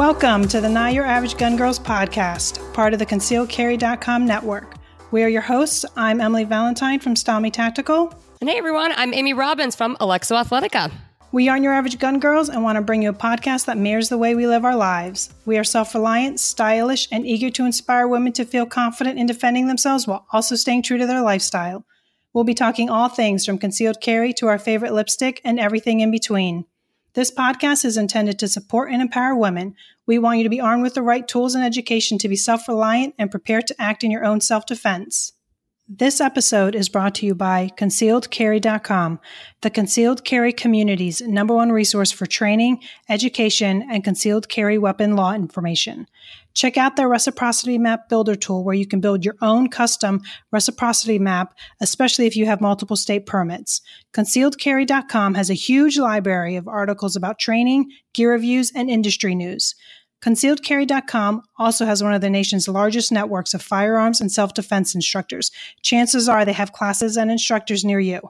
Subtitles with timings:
[0.00, 4.76] Welcome to the Not Your Average Gun Girls podcast, part of the ConcealedCarry.com network.
[5.10, 5.84] We are your hosts.
[5.94, 8.10] I'm Emily Valentine from Style Me Tactical.
[8.40, 10.90] And hey everyone, I'm Amy Robbins from Alexo Athletica.
[11.32, 14.08] We aren't your average gun girls and want to bring you a podcast that mirrors
[14.08, 15.34] the way we live our lives.
[15.44, 19.68] We are self reliant, stylish, and eager to inspire women to feel confident in defending
[19.68, 21.84] themselves while also staying true to their lifestyle.
[22.32, 26.10] We'll be talking all things from concealed carry to our favorite lipstick and everything in
[26.10, 26.64] between.
[27.14, 29.74] This podcast is intended to support and empower women.
[30.06, 32.68] We want you to be armed with the right tools and education to be self
[32.68, 35.32] reliant and prepared to act in your own self defense.
[35.88, 39.18] This episode is brought to you by ConcealedCarry.com,
[39.62, 45.34] the concealed carry community's number one resource for training, education, and concealed carry weapon law
[45.34, 46.06] information.
[46.54, 51.18] Check out their reciprocity map builder tool where you can build your own custom reciprocity
[51.18, 53.80] map, especially if you have multiple state permits.
[54.14, 59.74] ConcealedCarry.com has a huge library of articles about training, gear reviews, and industry news.
[60.22, 65.50] ConcealedCarry.com also has one of the nation's largest networks of firearms and self defense instructors.
[65.82, 68.20] Chances are they have classes and instructors near you.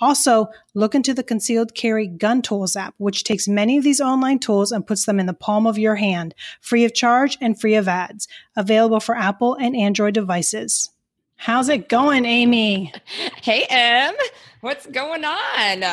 [0.00, 4.38] Also, look into the Concealed Carry Gun Tools app, which takes many of these online
[4.38, 7.74] tools and puts them in the palm of your hand, free of charge and free
[7.74, 8.26] of ads.
[8.56, 10.90] Available for Apple and Android devices.
[11.36, 12.92] How's it going, Amy?
[13.42, 14.14] Hey, Em.
[14.60, 15.84] What's going on?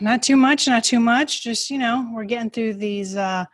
[0.00, 1.42] Not too much, not too much.
[1.42, 3.44] Just, you know, we're getting through these uh,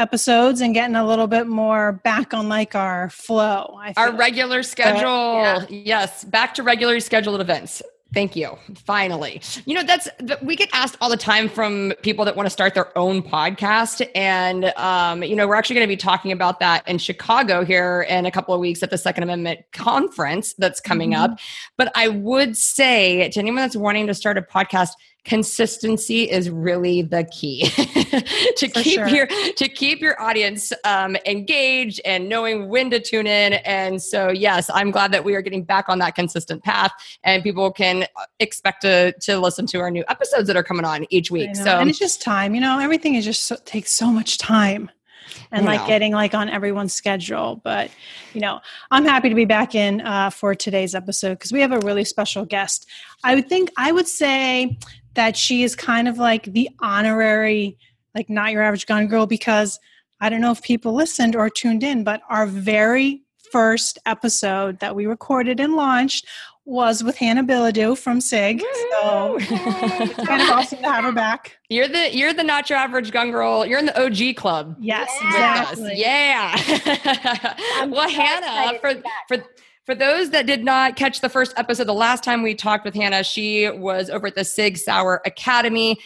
[0.00, 3.78] episodes and getting a little bit more back on like our flow.
[3.96, 5.34] our regular schedule.
[5.34, 5.66] yeah.
[5.68, 7.82] Yes, back to regularly scheduled events.
[8.12, 8.58] Thank you.
[8.74, 9.40] Finally.
[9.66, 10.08] You know, that's
[10.42, 14.04] we get asked all the time from people that want to start their own podcast.
[14.16, 18.04] And, um, you know, we're actually going to be talking about that in Chicago here
[18.08, 21.32] in a couple of weeks at the Second Amendment conference that's coming mm-hmm.
[21.32, 21.38] up.
[21.76, 24.90] But I would say to anyone that's wanting to start a podcast,
[25.24, 27.62] consistency is really the key
[28.56, 29.08] to For keep sure.
[29.08, 33.54] your to keep your audience um, engaged and knowing when to tune in.
[33.54, 36.92] And so yes i'm glad that we are getting back on that consistent path
[37.22, 38.06] and people can
[38.38, 41.54] expect to to listen to our new episodes that are coming on each week.
[41.54, 44.90] so and it's just time you know everything is just so, takes so much time
[45.52, 47.90] and like getting like on everyone's schedule but
[48.32, 48.60] you know
[48.90, 52.04] i'm happy to be back in uh, for today's episode because we have a really
[52.04, 52.86] special guest.
[53.24, 54.78] I would think i would say
[55.14, 57.76] that she is kind of like the honorary,
[58.14, 59.78] like not your average gun girl, because
[60.20, 64.94] I don't know if people listened or tuned in, but our very first episode that
[64.94, 66.26] we recorded and launched
[66.64, 68.62] was with Hana Bilodeau from SIG.
[69.00, 71.58] So it's kind of awesome to have her back.
[71.68, 73.66] You're the you're the not your average gun girl.
[73.66, 74.76] You're in the OG club.
[74.78, 75.94] Yes, exactly.
[75.96, 77.86] Yeah.
[77.88, 78.94] well, Hana, for
[79.28, 79.44] for
[79.86, 82.94] for those that did not catch the first episode, the last time we talked with
[82.94, 85.98] Hana, she was over at the Sig Sauer Academy.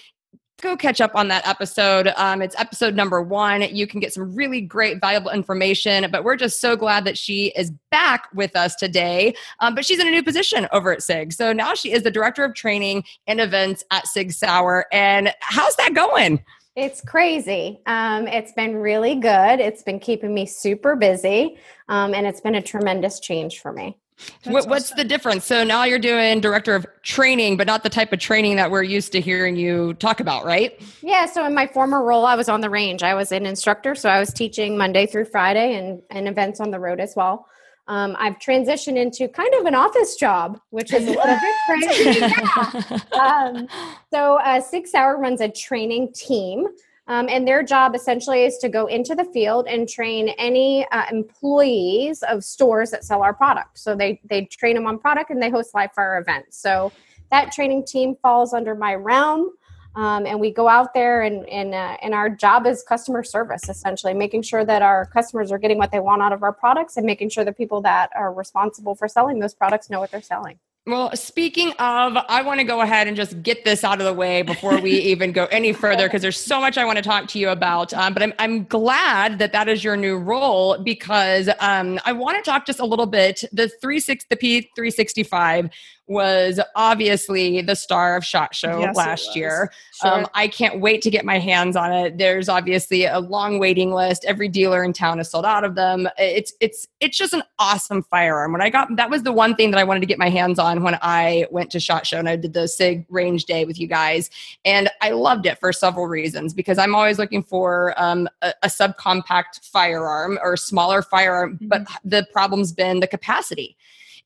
[0.62, 2.12] Go catch up on that episode.
[2.16, 3.62] Um, it's episode number one.
[3.62, 6.08] You can get some really great, valuable information.
[6.10, 9.34] But we're just so glad that she is back with us today.
[9.60, 11.32] Um, but she's in a new position over at SIG.
[11.32, 14.86] So now she is the director of training and events at Sig Sauer.
[14.92, 16.42] And how's that going?
[16.76, 17.80] It's crazy.
[17.86, 19.60] Um, it's been really good.
[19.60, 21.56] It's been keeping me super busy,
[21.88, 23.96] um, and it's been a tremendous change for me.
[24.44, 24.96] What, what's awesome.
[24.96, 25.44] the difference?
[25.44, 28.82] So now you're doing director of training, but not the type of training that we're
[28.82, 30.80] used to hearing you talk about, right?
[31.02, 31.26] Yeah.
[31.26, 33.02] So in my former role, I was on the range.
[33.02, 36.70] I was an instructor, so I was teaching Monday through Friday and, and events on
[36.70, 37.46] the road as well
[37.86, 42.20] um, I've transitioned into kind of an office job, which is a little bit crazy.
[42.20, 43.00] yeah.
[43.12, 43.68] um,
[44.12, 46.66] so, uh, Sig Sauer runs a training team,
[47.06, 51.04] um, and their job essentially is to go into the field and train any uh,
[51.10, 53.78] employees of stores that sell our product.
[53.78, 56.58] So they they train them on product and they host live fire events.
[56.58, 56.92] So
[57.30, 59.50] that training team falls under my realm.
[59.96, 63.68] Um, and we go out there and and, uh, and our job is customer service
[63.68, 66.96] essentially making sure that our customers are getting what they want out of our products
[66.96, 70.22] and making sure the people that are responsible for selling those products know what they're
[70.22, 74.04] selling well, speaking of, I want to go ahead and just get this out of
[74.04, 77.02] the way before we even go any further because there's so much I want to
[77.02, 77.94] talk to you about.
[77.94, 82.36] Um, but I'm, I'm glad that that is your new role because um, I want
[82.36, 83.44] to talk just a little bit.
[83.50, 85.70] The 36, the P365
[86.06, 89.72] was obviously the star of SHOT Show yes, last year.
[90.02, 90.12] Sure.
[90.12, 92.18] Um, I can't wait to get my hands on it.
[92.18, 94.24] There's obviously a long waiting list.
[94.26, 96.08] Every dealer in town is sold out of them.
[96.18, 98.52] It's it's it's just an awesome firearm.
[98.52, 100.58] When I got that was the one thing that I wanted to get my hands
[100.58, 103.80] on when I went to SHOT Show and I did the SIG range day with
[103.80, 104.30] you guys,
[104.64, 108.68] and I loved it for several reasons because I'm always looking for um, a, a
[108.68, 111.68] subcompact firearm or smaller firearm, mm-hmm.
[111.68, 113.76] but the problem's been the capacity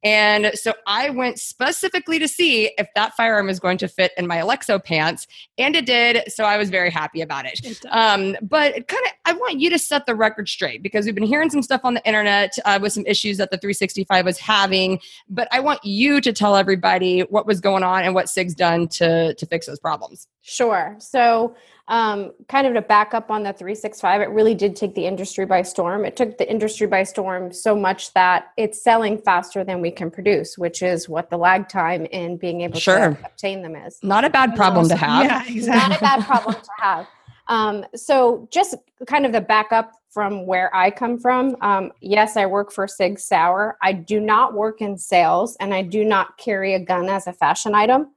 [0.05, 4.27] And so I went specifically to see if that firearm is going to fit in
[4.27, 6.33] my Alexo pants, and it did.
[6.33, 7.61] So I was very happy about it.
[7.65, 7.85] It.
[7.91, 11.25] Um, but kind of, I want you to set the record straight because we've been
[11.25, 15.00] hearing some stuff on the internet uh, with some issues that the 365 was having.
[15.29, 18.89] But I want you to tell everybody what was going on and what SIG's done
[18.89, 20.29] to to fix those problems.
[20.43, 20.97] Sure.
[20.99, 21.55] So,
[21.88, 25.46] um, kind of to back up on the 365, it really did take the industry
[25.46, 26.05] by storm.
[26.05, 30.11] It took the industry by storm so much that it's selling faster than we can
[30.11, 33.14] produce, which is what the lag time in being able Sure.
[33.14, 33.99] to obtain them is.
[34.02, 35.25] Not a bad problem to have.
[35.25, 35.88] Yeah, exactly.
[35.88, 37.06] Not a bad problem to have.
[37.49, 38.75] Um, so, just
[39.06, 41.56] kind of the backup from where I come from.
[41.62, 43.79] Um, yes, I work for Sig Sauer.
[43.81, 47.32] I do not work in sales, and I do not carry a gun as a
[47.32, 48.11] fashion item.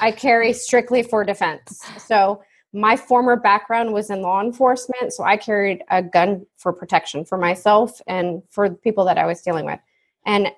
[0.00, 1.82] I carry strictly for defense.
[1.98, 2.42] So,
[2.72, 7.38] my former background was in law enforcement, so I carried a gun for protection for
[7.38, 9.80] myself and for the people that I was dealing with.
[10.26, 10.52] And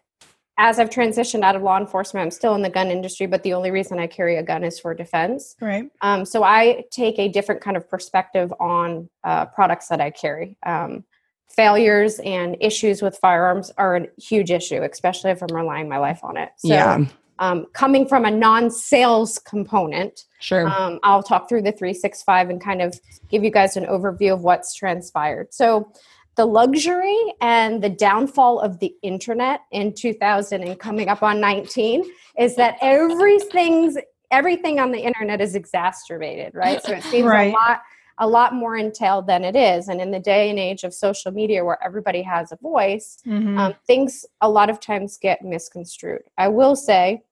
[0.58, 3.54] as I've transitioned out of law enforcement, I'm still in the gun industry, but the
[3.54, 5.56] only reason I carry a gun is for defense.
[5.60, 5.90] Right.
[6.02, 10.58] Um, so I take a different kind of perspective on uh, products that I carry.
[10.66, 11.04] Um,
[11.48, 16.20] failures and issues with firearms are a huge issue, especially if I'm relying my life
[16.22, 16.50] on it.
[16.58, 17.04] So, yeah,
[17.40, 20.68] um, coming from a non-sales component, sure.
[20.68, 22.98] um, I'll talk through the 365 and kind of
[23.28, 25.52] give you guys an overview of what's transpired.
[25.52, 25.90] So,
[26.36, 32.04] the luxury and the downfall of the internet in 2000 and coming up on 19
[32.38, 33.96] is that everything's
[34.30, 36.80] everything on the internet is exacerbated, right?
[36.82, 37.48] So it seems Right.
[37.52, 37.82] a lot
[38.18, 39.88] a lot more entailed than it is.
[39.88, 43.58] And in the day and age of social media where everybody has a voice, Mhm.
[43.58, 46.22] um, things a lot of times get misconstrued.
[46.38, 47.22] I will say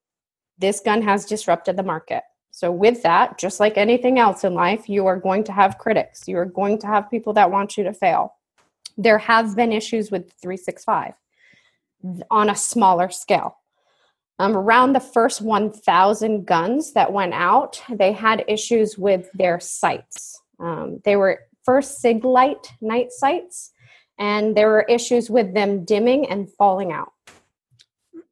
[0.59, 2.23] this gun has disrupted the market.
[2.51, 6.27] So, with that, just like anything else in life, you are going to have critics.
[6.27, 8.35] You are going to have people that want you to fail.
[8.97, 11.13] There have been issues with 365
[12.29, 13.55] on a smaller scale.
[14.39, 20.41] Um, around the first 1,000 guns that went out, they had issues with their sights.
[20.59, 23.71] Um, they were first SIGLITE night sights,
[24.17, 27.11] and there were issues with them dimming and falling out.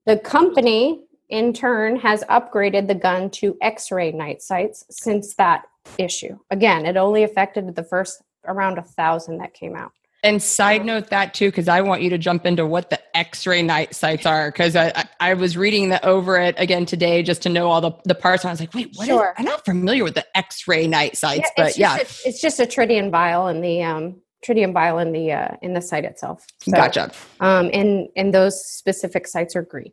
[0.05, 5.63] The company, in turn, has upgraded the gun to X ray night sights since that
[5.97, 6.37] issue.
[6.51, 9.91] Again, it only affected the first around a thousand that came out.
[10.23, 13.61] And side note that too, because I want you to jump into what the X-ray
[13.61, 14.49] night sights are.
[14.51, 17.81] Because I, I I was reading the over it again today just to know all
[17.81, 18.43] the, the parts.
[18.43, 19.03] And I was like, wait, what?
[19.03, 19.33] is- Sure.
[19.37, 22.41] I'm not familiar with the X-ray night sights, Yeah, but it's yeah, just a, it's
[22.41, 26.03] just a tritium vial in the um, tritium vial in the uh, in the sight
[26.03, 26.45] itself.
[26.61, 27.11] So, gotcha.
[27.39, 29.91] Um, and and those specific sights are green.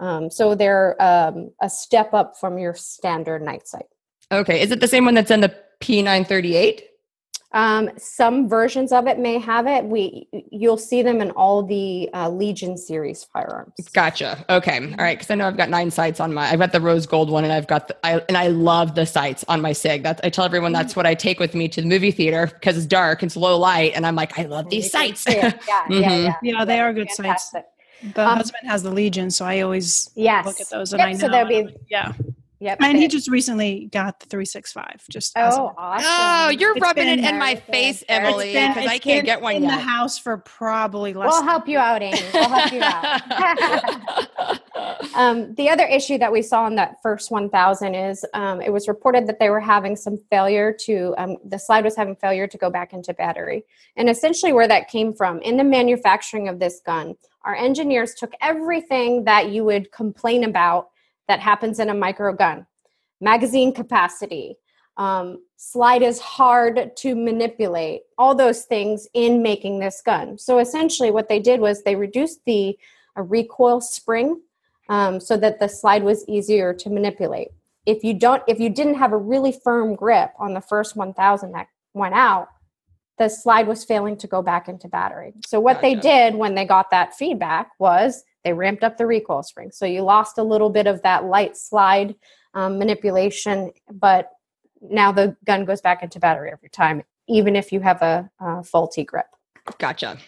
[0.00, 3.86] Um, so they're um, a step up from your standard night sight.
[4.32, 6.80] Okay, is it the same one that's in the P938?
[7.52, 9.84] Um, some versions of it may have it.
[9.84, 13.74] We you'll see them in all the uh, Legion series firearms.
[13.92, 14.44] Gotcha.
[14.50, 14.76] Okay.
[14.76, 15.16] All right.
[15.16, 16.50] Because I know I've got nine sights on my.
[16.50, 17.96] I've got the rose gold one, and I've got the.
[18.04, 20.02] I, and I love the sights on my Sig.
[20.02, 20.20] That's.
[20.24, 22.86] I tell everyone that's what I take with me to the movie theater because it's
[22.86, 25.20] dark, it's low light, and I'm like, I love these You sights.
[25.20, 25.54] see it.
[25.68, 26.24] Yeah, yeah, Mhm.
[26.24, 26.34] yeah.
[26.42, 27.50] Yeah, they are good sights.
[27.52, 27.66] Fantastic.
[28.14, 30.44] The Um, husband has the Legion, so I always Yes.
[30.46, 31.18] look at those and Yep, I know.
[31.18, 32.12] so there'll be- like, yeah.
[32.60, 32.78] Yep.
[32.80, 35.02] And he just recently got the 365.
[35.10, 36.06] Just Oh, awesome.
[36.08, 39.42] Oh, you're It's rubbing it in my face, Very Emily, because I can't been get
[39.42, 41.28] one in the house for probably less.
[41.28, 42.18] We'll than- help you out, Amy.
[42.32, 44.28] We'll help you out.
[45.14, 48.88] um, the other issue that we saw in that first 1000 is um, it was
[48.88, 52.58] reported that they were having some failure to, um, the slide was having failure to
[52.58, 53.64] go back into battery.
[53.96, 58.32] And essentially, where that came from in the manufacturing of this gun, our engineers took
[58.40, 60.88] everything that you would complain about
[61.28, 62.66] that happens in a micro gun
[63.24, 64.56] magazine capacity,
[64.96, 70.38] um, slide is hard to manipulate, all those things in making this gun.
[70.38, 72.78] So essentially, what they did was they reduced the
[73.16, 74.40] uh, recoil spring
[74.88, 77.48] um, so that the slide was easier to manipulate.
[77.86, 81.52] If you don't, if you didn't have a really firm grip on the first 1,000
[81.52, 82.48] that went out,
[83.18, 85.34] the slide was failing to go back into battery.
[85.46, 89.42] So what they did when they got that feedback was they ramped up the recoil
[89.42, 89.70] spring.
[89.72, 92.14] So you lost a little bit of that light slide
[92.54, 94.30] um, manipulation, but
[94.80, 98.64] now the gun goes back into battery every time, even if you have a, a
[98.64, 99.26] faulty grip.
[99.78, 100.18] Gotcha.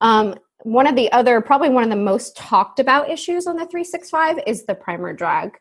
[0.00, 3.66] Um, one of the other, probably one of the most talked about issues on the
[3.66, 5.58] 365 is the primer drag.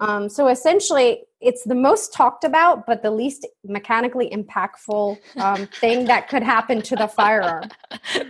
[0.00, 6.06] Um, so essentially, it's the most talked about, but the least mechanically impactful um, thing
[6.06, 7.64] that could happen to the firearm.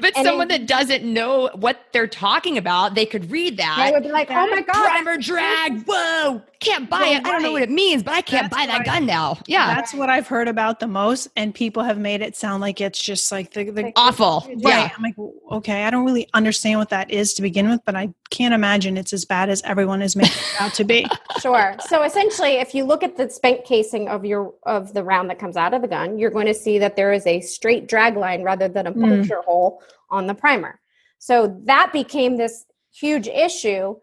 [0.00, 3.76] but And someone it- that doesn't know what they're talking about, they could read that.
[3.84, 5.84] They would be like, "Oh my god, Primer drag.
[5.86, 6.42] Whoa.
[6.60, 7.26] Can't buy Well, it.
[7.26, 9.38] I don't know what it means, but I can't That's buy that why- gun now.
[9.46, 9.74] Yeah.
[9.74, 12.98] That's what I've heard about the most, and people have made it sound like it's
[12.98, 14.44] just like the, the Awful.
[14.48, 14.56] Right.
[14.58, 14.90] Yeah.
[14.96, 15.14] I'm like,
[15.52, 18.96] okay, I don't really understand what that is to begin with, but I can't imagine
[18.96, 21.06] it's as bad as everyone is making it out to be.
[21.40, 21.74] Sure.
[21.88, 25.38] So essentially, if you look at the spent casing of your of the round that
[25.38, 28.16] comes out of the gun, you're going to see that there is a straight drag
[28.16, 29.00] line rather than a Mm.
[29.00, 30.80] puncture hole on the primer.
[31.18, 33.96] So that became this huge issue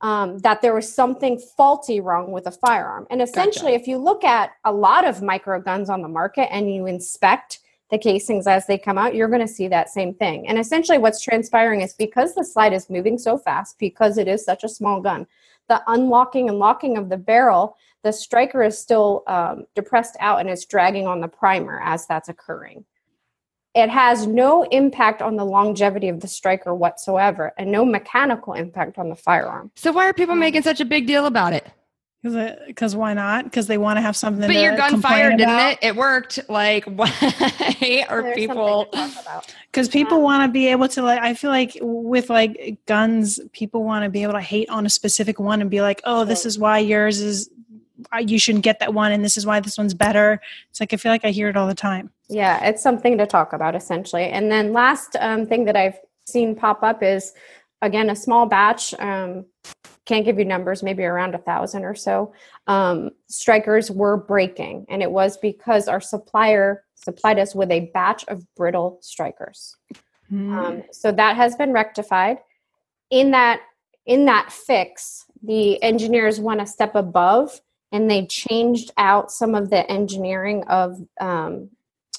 [0.00, 3.06] um, that there was something faulty wrong with a firearm.
[3.10, 6.72] And essentially, if you look at a lot of micro guns on the market and
[6.72, 7.60] you inspect
[7.90, 10.46] the casings as they come out, you're going to see that same thing.
[10.46, 14.44] And essentially, what's transpiring is because the slide is moving so fast, because it is
[14.44, 15.26] such a small gun,
[15.68, 20.48] the unlocking and locking of the barrel, the striker is still um, depressed out and
[20.48, 22.84] it's dragging on the primer as that's occurring.
[23.74, 28.98] It has no impact on the longevity of the striker whatsoever, and no mechanical impact
[28.98, 29.70] on the firearm.
[29.76, 31.66] So why are people Um, making such a big deal about it?
[32.24, 33.44] Because why not?
[33.44, 35.78] Because they want to have something But to your gun complain fired, didn't it?
[35.82, 36.40] It worked.
[36.48, 37.12] Like, why
[38.08, 38.88] are There's people?
[38.92, 39.54] something to talk about.
[39.70, 43.38] because people Um, want to be able to like i feel like with like guns
[43.52, 46.24] people want to be able to hate on a specific one and be like oh
[46.24, 47.50] this is why yours is
[48.20, 50.40] you shouldn't get that one and this is why this one's better
[50.70, 53.26] it's like i feel like i hear it all the time Yeah, it's something to
[53.26, 54.24] talk about essentially.
[54.24, 57.32] And then last um, thing that I've seen pop up is
[57.80, 58.94] again a small batch.
[58.98, 59.46] Um,
[60.04, 62.32] can't give you numbers, maybe around a thousand or so.
[62.66, 68.24] Um, strikers were breaking, and it was because our supplier supplied us with a batch
[68.28, 69.76] of brittle strikers.
[70.30, 72.38] Um, so that has been rectified.
[73.10, 73.60] In that
[74.06, 77.60] in that fix, the engineers went a step above,
[77.92, 81.70] and they changed out some of the engineering of um,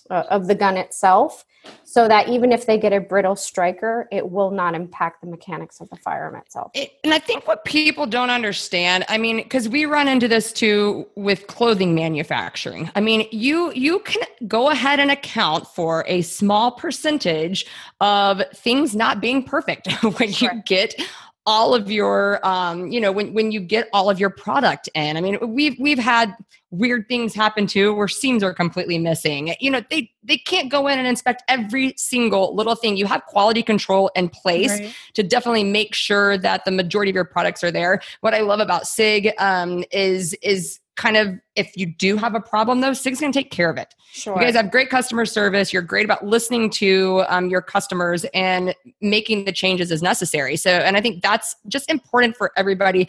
[0.09, 1.45] uh, of the gun itself,
[1.83, 5.79] so that even if they get a brittle striker, it will not impact the mechanics
[5.81, 6.71] of the firearm itself.
[6.73, 10.51] It, and I think what people don't understand, I mean, because we run into this
[10.51, 12.89] too with clothing manufacturing.
[12.95, 17.65] I mean, you you can go ahead and account for a small percentage
[17.99, 20.95] of things not being perfect when you get
[21.46, 25.17] all of your um you know when when you get all of your product in
[25.17, 26.36] i mean we've we've had
[26.72, 30.88] weird things happen too where seams are completely missing you know they they can't go
[30.88, 34.93] in and inspect every single little thing you have quality control in place Right.
[35.13, 38.01] to definitely make sure that the majority of your products are there.
[38.22, 42.41] What I love about SIG um, is is kind of if you do have a
[42.41, 43.95] problem though, SIG's going to take care of it.
[44.11, 44.35] Sure.
[44.35, 45.71] You guys have great customer service.
[45.71, 50.57] You're great about listening to um, your customers and making the changes as necessary.
[50.57, 53.07] So, and I think that's just important for everybody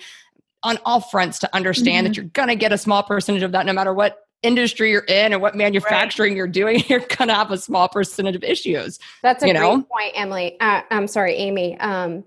[0.63, 3.67] on all fronts to understand that you're going to get a small percentage of that
[3.67, 7.51] no matter what industry you're in and what manufacturing you're doing you're going to have
[7.51, 9.83] a small percentage of issues That's a you great know?
[9.83, 10.59] point, Emily.
[10.61, 11.79] Uh, I'm sorry, Amy.
[11.81, 12.25] Um,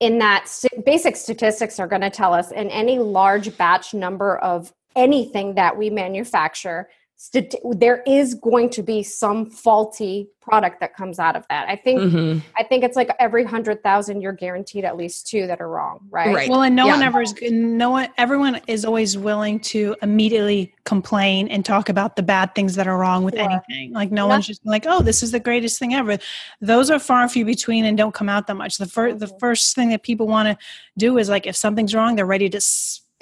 [0.00, 4.36] in that st- basic statistics are going to tell us in any large batch number
[4.38, 10.92] of anything that we manufacture, stat- there is going to be some faulty product that
[10.96, 11.68] comes out of that.
[11.68, 12.42] I think Mhm.
[12.56, 16.00] I think it's like every hundred thousand, you're guaranteed at least two that are wrong,
[16.10, 16.34] right?
[16.34, 16.48] Right.
[16.50, 21.46] well and no one ever is no one everyone is always willing to immediately complain
[21.46, 23.48] and talk about the bad things that are wrong with Sure.
[23.48, 24.28] anything like no No.
[24.28, 26.18] one's just like oh this is the greatest thing ever
[26.60, 29.26] those are far and few between and don't come out that much the first the
[29.26, 29.38] Mhm.
[29.38, 30.58] first thing that people want to
[30.98, 32.60] do is like if something's wrong they're ready to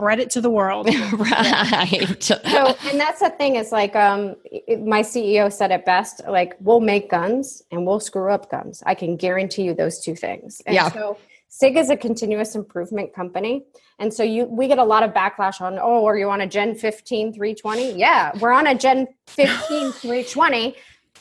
[0.00, 0.88] spread it to the world.
[1.12, 2.16] Right.
[2.22, 6.54] so and that's the thing is like um it- my ceo said it best like
[6.60, 8.82] we'll make guns and we'll screw up guns.
[8.86, 10.62] I can guarantee you those two things.
[10.66, 10.90] And Yeah.
[10.90, 13.64] so sig is a continuous improvement company.
[13.98, 16.46] And so you we get a lot of backlash on oh are you on a
[16.46, 20.74] gen 15 320 yeah we're on a gen 15 320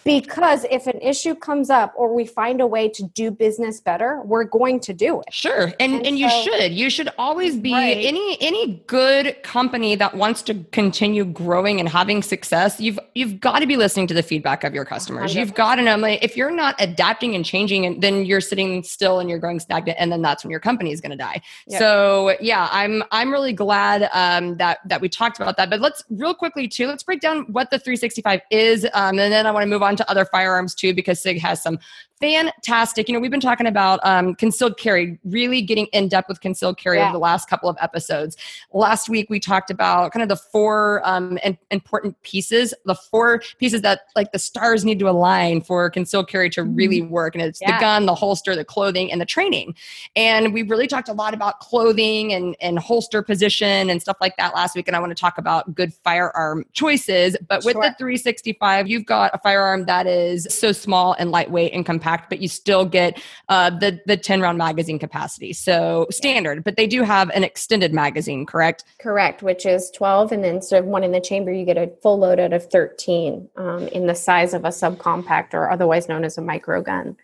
[0.03, 4.21] because if an issue comes up or we find a way to do business better
[4.23, 5.73] we're going to do it Sure.
[5.79, 6.71] And And and you should.
[6.71, 7.97] You should always be Right.
[7.97, 13.59] any any good company that wants to continue growing and having success, you've you've got
[13.59, 15.35] to be listening to the feedback of your customers.
[15.35, 18.83] You've got to know like, if you're not adapting and changing and then you're sitting
[18.83, 21.41] still and you're growing stagnant and then that's when your company is going to die.
[21.67, 21.79] Yep.
[21.79, 25.69] So, yeah, I'm I'm really glad um, that that we talked about that.
[25.69, 29.45] But let's real quickly too, let's break down what the 365 is um, and then
[29.45, 31.77] I want to move on to other firearms too because SIG has some
[32.19, 33.07] fantastic.
[33.07, 36.77] You know, we've been talking about um, concealed carry, really getting in depth with concealed
[36.77, 37.05] carry yeah.
[37.05, 38.35] over the last couple of episodes.
[38.73, 41.37] Last week, we talked about kind of the four um,
[41.71, 46.49] important pieces, the four pieces that like the stars need to align for concealed carry
[46.51, 47.11] to really mm-hmm.
[47.11, 47.35] work.
[47.35, 47.77] And it's yeah.
[47.77, 49.75] the gun, the holster, the clothing, and the training.
[50.15, 54.35] And we really talked a lot about clothing and, and holster position and stuff like
[54.37, 54.87] that last week.
[54.87, 57.37] And I want to talk about good firearm choices.
[57.47, 57.83] But with sure.
[57.83, 62.39] the 365, you've got a firearm that is so small and lightweight and compact, but
[62.39, 65.53] you still get uh, the the 10 round magazine capacity.
[65.53, 68.83] So standard, but they do have an extended magazine, correct?
[68.99, 71.91] Correct, which is 12, and then instead of one in the chamber, you get a
[72.01, 76.23] full load out of 13 um, in the size of a subcompact, or otherwise known
[76.23, 77.15] as a micro gun.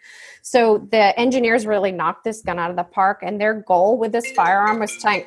[0.41, 4.11] So the engineers really knocked this gun out of the park, and their goal with
[4.11, 5.23] this firearm was to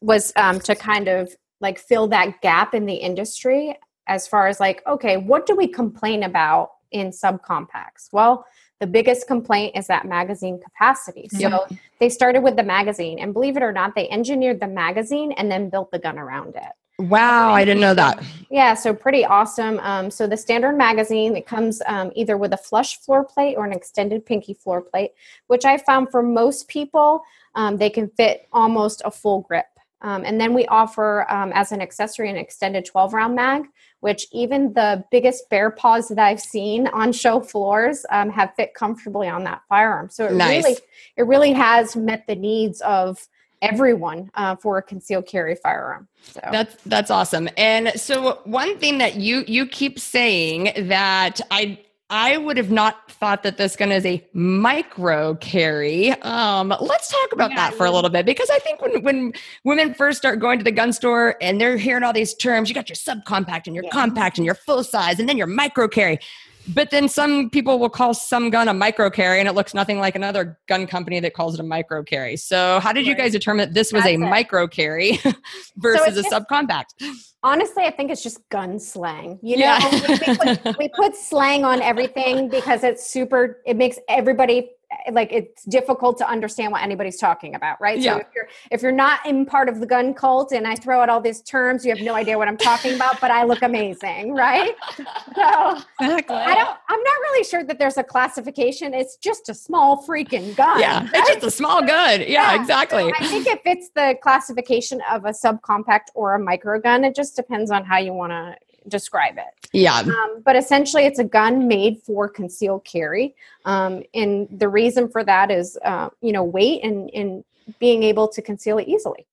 [0.00, 4.60] was um, to kind of like fill that gap in the industry as far as
[4.60, 8.44] like okay what do we complain about in subcompacts well
[8.84, 11.58] the biggest complaint is that magazine capacity so yeah.
[12.00, 15.50] they started with the magazine and believe it or not they engineered the magazine and
[15.50, 18.22] then built the gun around it Wow, I didn't know that.
[18.50, 19.80] Yeah, so pretty awesome.
[19.80, 23.64] Um, so the standard magazine, it comes um, either with a flush floor plate or
[23.64, 25.10] an extended pinky floor plate,
[25.48, 27.24] which I found for most people,
[27.56, 29.66] um, they can fit almost a full grip.
[30.02, 33.64] Um, and then we offer um, as an accessory an extended 12 round mag,
[34.04, 38.74] which even the biggest bear paws that I've seen on show floors um, have fit
[38.74, 40.10] comfortably on that firearm.
[40.10, 40.62] So it nice.
[40.62, 40.76] really,
[41.16, 43.26] it really has met the needs of
[43.62, 46.06] everyone uh, for a concealed carry firearm.
[46.20, 47.48] So that's that's awesome.
[47.56, 51.78] And so one thing that you you keep saying that I
[52.16, 56.12] I would have not thought that this gun is a micro carry.
[56.22, 59.32] Um, let's talk about yeah, that for a little bit because I think when when
[59.64, 62.74] women first start going to the gun store and they're hearing all these terms, you
[62.76, 63.90] got your subcompact and your yeah.
[63.90, 66.20] compact and your full size and then your micro carry.
[66.68, 69.98] But then some people will call some gun a micro carry and it looks nothing
[69.98, 72.36] like another gun company that calls it a micro carry.
[72.36, 74.18] So how did you guys determine that this was That's a it.
[74.18, 75.18] micro carry
[75.76, 76.94] versus so a subcompact?
[77.42, 79.38] Honestly, I think it's just gun slang.
[79.42, 79.90] You know, yeah.
[79.90, 84.70] we, we, put, we put slang on everything because it's super, it makes everybody
[85.06, 87.98] Eh, like it's difficult to understand what anybody's talking about, right?
[87.98, 88.14] Yeah.
[88.14, 91.00] So if you're if you're not in part of the gun cult and I throw
[91.00, 93.62] out all these terms, you have no idea what I'm talking about, but I look
[93.62, 94.74] amazing, right?
[95.34, 96.36] So exactly.
[96.36, 98.94] I don't I'm not really sure that there's a classification.
[98.94, 100.78] It's just a small freaking gun.
[100.78, 101.10] Yeah, right?
[101.12, 102.20] it's just a small gun.
[102.20, 102.60] Yeah, yeah.
[102.60, 103.02] exactly.
[103.02, 107.04] So I think if it's the classification of a subcompact or a micro gun.
[107.04, 108.56] It just depends on how you want to
[108.88, 109.68] describe it.
[109.72, 109.98] Yeah.
[109.98, 113.34] Um, but essentially, it's a gun made for concealed carry.
[113.64, 117.44] Um, and the reason for that is, uh, you know, weight and, and
[117.78, 119.26] being able to conceal it easily.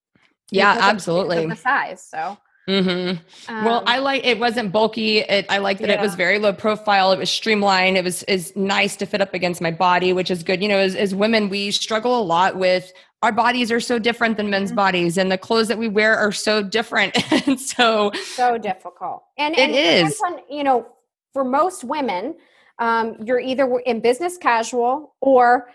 [0.49, 1.43] Yeah, absolutely.
[1.43, 2.04] Of, the size.
[2.04, 2.38] So.
[2.67, 3.54] Mm-hmm.
[3.54, 5.19] Um, well, I like it wasn't bulky.
[5.19, 5.95] It, I like that yeah.
[5.95, 7.12] it was very low profile.
[7.12, 7.97] It was streamlined.
[7.97, 10.62] It was is nice to fit up against my body, which is good.
[10.62, 14.38] You know, as, as women, we struggle a lot with our bodies are so different
[14.38, 14.77] than men's mm-hmm.
[14.77, 17.15] bodies and the clothes that we wear are so different
[17.47, 20.88] and so so difficult and, and it is on, you know
[21.34, 22.36] for most women
[22.79, 25.69] um, you're either in business casual or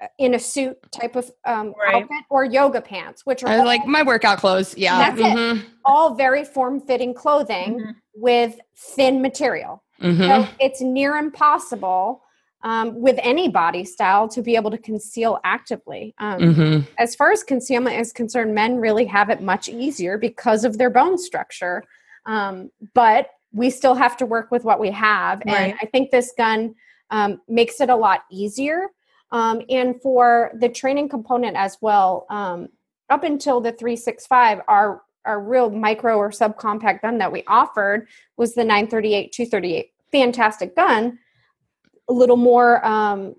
[0.00, 2.02] uh, in a suit type of um, right.
[2.02, 5.60] outfit or yoga pants which are like my workout clothes yeah mm-hmm.
[5.84, 7.90] all very form-fitting clothing mm-hmm.
[8.14, 10.22] with thin material mm-hmm.
[10.22, 12.23] so it's near impossible
[12.64, 16.14] um, with any body style to be able to conceal actively.
[16.18, 16.80] Um, mm-hmm.
[16.98, 20.90] As far as concealment is concerned, men really have it much easier because of their
[20.90, 21.84] bone structure.
[22.24, 25.42] Um, but we still have to work with what we have.
[25.46, 25.70] Right.
[25.70, 26.74] And I think this gun
[27.10, 28.88] um, makes it a lot easier.
[29.30, 32.68] Um, and for the training component as well, um,
[33.10, 38.54] up until the 365, our our real micro or subcompact gun that we offered was
[38.54, 41.18] the 938 238 fantastic gun
[42.08, 43.34] a little more um,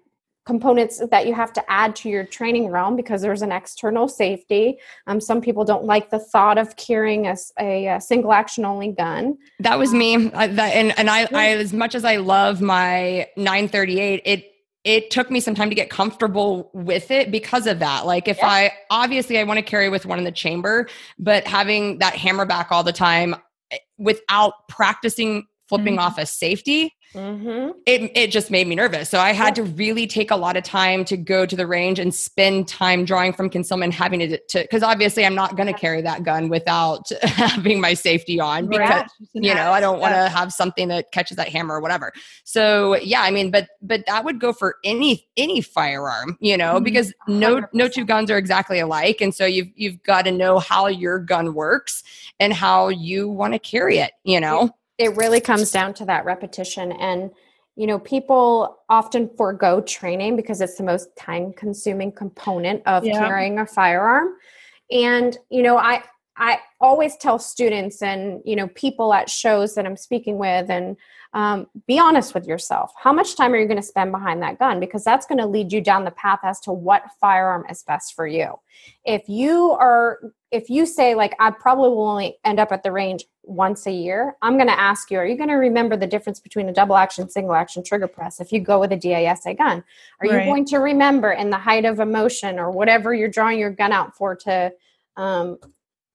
[0.46, 4.78] components that you have to add to your training realm because there's an external safety.
[5.08, 8.92] Um, some people don't like the thought of carrying a, a, a single action only
[8.92, 9.38] gun.
[9.60, 10.32] That was me.
[10.34, 14.52] I, that, and and I, I, as much as I love my 938, it
[14.84, 18.06] it took me some time to get comfortable with it because of that.
[18.06, 18.48] Like if yeah.
[18.48, 22.46] I obviously I want to carry with one in the chamber, but having that hammer
[22.46, 23.36] back all the time
[23.72, 26.06] eh, without practicing flipping mm-hmm.
[26.06, 27.72] off a safety Mm-hmm.
[27.86, 29.10] It, it just made me nervous.
[29.10, 31.98] So I had to really take a lot of time to go to the range
[31.98, 36.02] and spend time drawing from concealment, having to, because obviously I'm not going to carry
[36.02, 40.52] that gun without having my safety on because, you know, I don't want to have
[40.52, 42.12] something that catches that hammer or whatever.
[42.44, 46.76] So yeah, I mean, but, but that would go for any, any firearm, you know,
[46.76, 46.84] mm-hmm.
[46.84, 47.68] because no, 100%.
[47.72, 49.22] no two guns are exactly alike.
[49.22, 52.04] And so you've, you've got to know how your gun works
[52.42, 54.72] and how you want to carry it, you know?
[54.98, 57.32] It really comes down to that repetition and
[57.76, 63.20] you know, people often forego training because it's the most time consuming component of Yeah.
[63.20, 64.36] carrying a firearm.
[64.90, 66.04] And, you know, I,
[66.38, 70.96] I always tell students and, you know, people at shows that I'm speaking with and
[71.34, 72.94] um, be honest with yourself.
[72.98, 74.80] How much time are you going to spend behind that gun?
[74.80, 78.16] Because that's going to lead you down the path as to what firearm is best
[78.16, 78.56] for you.
[79.04, 80.20] If you are,
[80.56, 83.92] if you say, like, I probably will only end up at the range once a
[83.92, 86.74] year, I'm going to ask you, are you going to remember the difference between a
[86.74, 89.84] double action, single action trigger press if you go with a DISA gun?
[90.22, 93.70] Are you going to remember in the height of emotion or whatever you're drawing your
[93.70, 94.74] gun out for to,
[95.18, 95.58] um,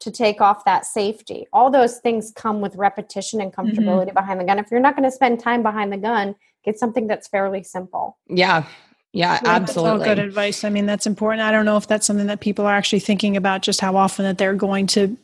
[0.00, 1.46] to take off that safety.
[1.52, 3.78] All those things come with repetition and Mm-hmm.
[3.78, 4.58] comfortability behind the gun.
[4.58, 8.16] If you're not going to spend time behind the gun, get something that's fairly simple.
[8.28, 8.64] Yeah.
[9.12, 10.04] Yeah, That's all absolutely.
[10.06, 10.62] good advice.
[10.62, 11.42] I mean, that's important.
[11.42, 14.24] I don't know if that's something that people are actually thinking about, just how often
[14.24, 15.16] that they're going to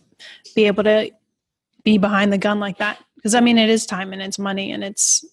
[0.57, 1.11] be able to
[1.85, 2.99] be behind the gun like that.
[3.14, 5.25] Because I mean, it is time and it's money and it's,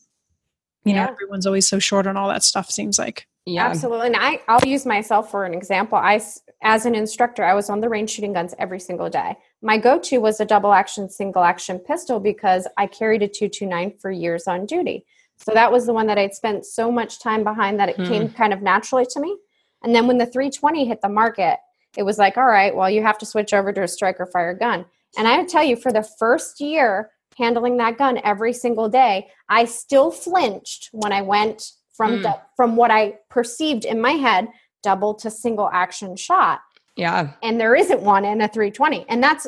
[0.85, 2.69] you know, everyone's always so short on all that stuff.
[2.69, 3.27] Seems like.
[3.45, 3.65] yeah.
[3.65, 4.07] Absolutely.
[4.07, 5.97] And I, I'll use myself for an example.
[5.97, 6.21] I
[6.61, 9.35] as an instructor, I was on the range shooting guns every single day.
[9.61, 13.97] My go to was a double action, single action pistol because I carried a 229
[13.99, 15.05] for years on duty.
[15.37, 18.05] So that was the one that I'd spent so much time behind that it Hmm.
[18.05, 19.35] came kind of naturally to me.
[19.83, 21.59] And then when the 320 hit the market,
[21.97, 24.53] it was like, all right, well, you have to switch over to a striker fire
[24.53, 24.85] gun.
[25.17, 29.27] And I would tell you, for the first year handling that gun every single day,
[29.49, 32.23] I still flinched when I went from Mm.
[32.23, 34.47] dou- from what I perceived in my head
[34.81, 36.61] double to single action shot.
[36.95, 37.31] Yeah.
[37.41, 39.05] And there isn't one in a 320.
[39.09, 39.47] And that's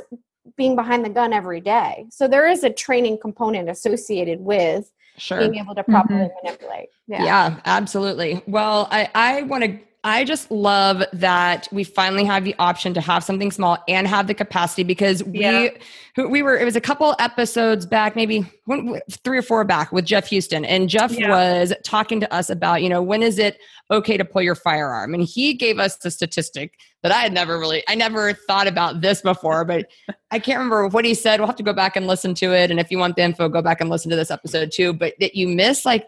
[0.56, 2.06] being behind the gun every day.
[2.12, 5.40] So there is a training component associated with Sure.
[5.40, 6.46] being able to properly mm-hmm.
[6.46, 6.90] manipulate.
[7.08, 7.24] Yeah.
[7.66, 8.42] absolutely.
[8.48, 13.02] Well, I, I want to, I just love that we finally have the option to
[13.02, 15.70] have something small and have the capacity because Yeah.
[16.16, 19.92] we, we were, it was a couple episodes back, maybe one, three or four back
[19.92, 20.64] with Jeff Houston.
[20.64, 21.30] And Jeff Yeah.
[21.30, 23.58] was talking to us about, you know, when is it
[23.90, 25.16] okay to pull your firearm?
[25.16, 29.02] And he gave us the statistic that I had never really, I never thought about
[29.02, 29.88] this before, but
[30.30, 31.40] I can't remember what he said.
[31.40, 32.70] We'll have to go back and listen to it.
[32.70, 34.94] And if you want the info, go back and listen to this episode too.
[34.94, 36.06] But that you miss like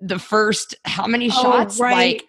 [0.00, 1.78] the first how many Oh, shots?
[1.78, 1.94] right.
[2.20, 2.24] Like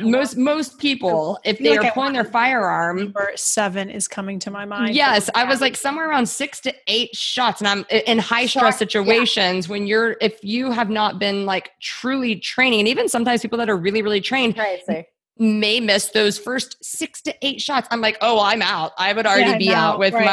[0.00, 2.96] most most people, if they like are pulling their firearm.
[2.96, 4.94] Number seven is coming to my mind.
[4.94, 8.62] Yes, I was like somewhere around six to eight shots, and I'm in high stress
[8.62, 8.70] Sure, yeah.
[8.70, 13.58] situations when you're if you have not been like truly training, and even sometimes people
[13.58, 14.56] that are really really trained.
[15.38, 17.88] May miss those first six to eight shots.
[17.90, 18.92] I'm like, oh, I'm out.
[18.98, 20.24] I would already Yeah, be no, out with right.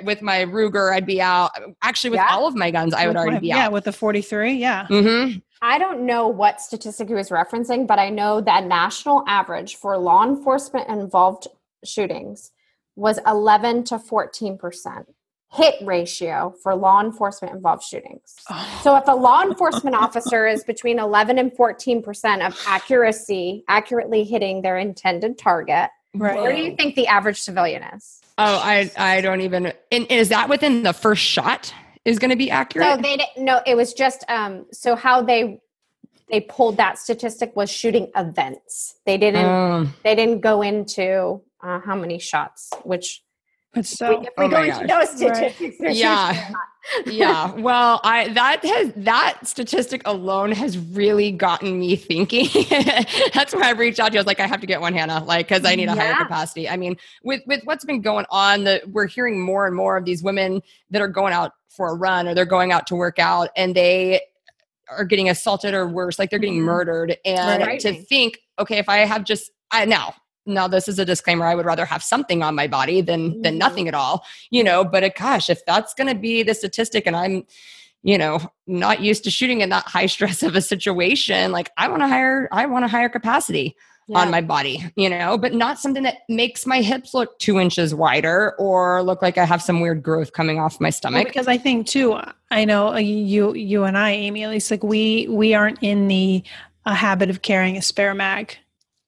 [0.00, 0.92] my with my Ruger.
[0.94, 1.50] I'd be out.
[1.82, 2.28] Actually, with Yeah.
[2.30, 3.56] all of my guns, I would With already my- be out.
[3.56, 4.52] Yeah, with the 43.
[4.54, 4.86] Yeah.
[4.88, 5.38] Mm-hmm.
[5.62, 9.96] I don't know what statistic he was referencing, but I know that national average for
[9.98, 11.48] law enforcement involved
[11.84, 12.52] shootings
[12.94, 15.06] was 11 to 14%
[15.52, 18.34] hit ratio for law enforcement involved shootings.
[18.50, 24.24] Oh, So if a law enforcement officer is between 11 and 14% of accuracy, accurately
[24.24, 28.20] hitting their intended target, where do you think the average civilian is?
[28.38, 29.72] Oh, I I don't even.
[29.90, 31.72] And is that within the first shot?
[32.04, 32.86] Is going to be accurate?
[32.86, 35.60] So they didn't no, it was just um so how they
[36.30, 38.96] they pulled that statistic was shooting events.
[39.04, 43.22] They didn't Um, they didn't go into uh, how many shots, which
[43.76, 45.08] But so, if we Oh go my into gosh.
[45.08, 46.50] those statistics, there's Yeah.
[47.06, 47.52] yeah.
[47.52, 52.46] Well, I that has that statistic alone has really gotten me thinking.
[53.34, 54.18] That's why I reached out to you.
[54.18, 56.14] I was like, I have to get one, Hana, like because I need a higher
[56.14, 56.68] capacity.
[56.68, 60.04] I mean, with with what's been going on, that we're hearing more and more of
[60.04, 63.18] these women that are going out for a run or they're going out to work
[63.18, 64.20] out and they
[64.88, 66.64] are getting assaulted or worse, like they're getting Mhm.
[66.64, 67.16] murdered.
[67.24, 67.80] And Right.
[67.80, 70.14] to think, okay, if I have just I now
[70.46, 73.54] now this is a disclaimer i would rather have something on my body than than
[73.54, 73.58] Mhm.
[73.58, 77.06] nothing at all you know but uh, gosh if that's going to be the statistic
[77.06, 77.44] and i'm
[78.02, 81.88] you know not used to shooting in that high stress of a situation like i
[81.88, 83.76] want to hire i want a higher capacity
[84.14, 87.92] on my body you know but not something that makes my hips look two inches
[87.92, 91.48] wider or look like i have some weird growth coming off my Well, stomach because
[91.48, 92.16] I think too,
[92.52, 96.06] I know uh, you, you and I, Amy, at least like we, we aren't in
[96.06, 96.44] the
[96.84, 98.56] uh, habit of carrying a spare mag.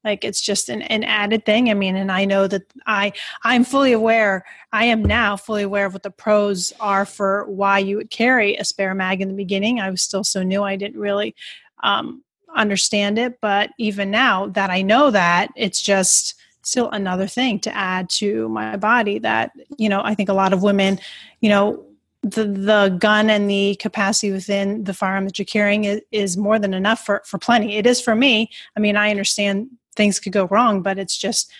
[0.05, 1.71] Like it's just an, an added thing.
[1.71, 4.45] I mean, and I know that I, I'm fully aware.
[4.73, 8.57] I am now fully aware of what the pros are for why you would carry
[8.57, 9.81] a spare mag in the beginning.
[9.81, 10.63] I was still so new.
[10.63, 11.35] I didn't really
[11.83, 12.23] um,
[12.55, 13.41] understand it.
[13.41, 18.49] But even now that I know that, it's just still another thing to add to
[18.51, 21.01] my body that, you know, I think a lot of women,
[21.41, 21.85] you know,
[22.23, 26.59] the the gun and the capacity within the firearm that you're carrying is, is more
[26.59, 27.77] than enough for for plenty.
[27.77, 28.51] It is for me.
[28.77, 31.53] I mean, I understand things could go wrong, but it's just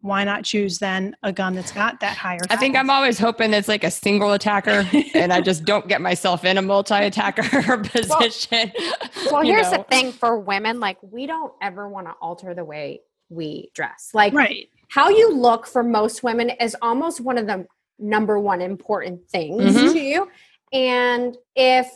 [0.00, 2.40] why not choose then a gun that's got that higher?
[2.50, 6.00] I think I'm always hoping it's like a single attacker and I just don't get
[6.00, 8.72] myself in a multi attacker position.
[8.76, 9.78] Well, well here's know.
[9.78, 14.10] the thing for women like, we don't ever want to alter the way we dress.
[14.14, 14.68] Like, right.
[14.88, 17.66] how you look for most women is almost one of the
[17.98, 19.92] number one important things mm-hmm.
[19.92, 20.30] to you.
[20.72, 21.88] And if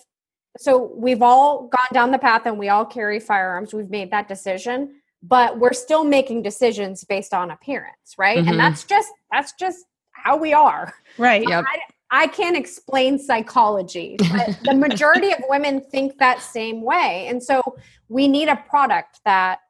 [0.58, 4.26] so, we've all gone down the path and we all carry firearms, we've made that
[4.26, 8.38] decision but we're still making decisions based on appearance right?
[8.38, 8.48] Mm-hmm.
[8.48, 10.92] and that's just that's just how we are.
[11.18, 11.48] Right.
[11.48, 11.64] Yep.
[11.66, 11.78] I,
[12.24, 17.26] I can't explain psychology but the majority of women think that same way.
[17.28, 17.76] And so
[18.08, 19.60] we need a product that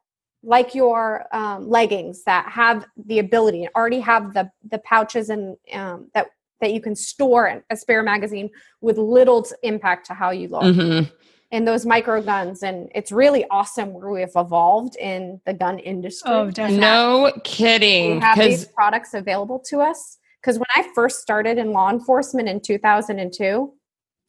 [0.43, 5.55] like your um, leggings that have the ability and already have the the pouches and
[5.73, 6.27] um, that
[6.61, 8.49] that you can store a spare magazine
[8.81, 10.63] with little impact to how you look.
[10.63, 11.15] Mm-hmm
[11.51, 16.31] in those micro guns and it's really awesome where we've evolved in the gun industry.
[16.31, 16.79] Oh definitely.
[16.79, 21.71] no kidding we have these products available to us because when i first started in
[21.71, 23.73] law enforcement in 2002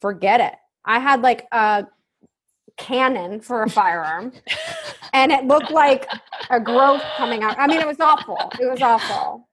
[0.03, 0.55] forget it.
[0.83, 1.87] I had like a
[2.75, 4.33] cannon for a firearm
[5.13, 6.05] and it looked like
[6.49, 7.57] a growth coming out.
[7.57, 8.37] I mean it was awful.
[8.59, 9.47] It was awful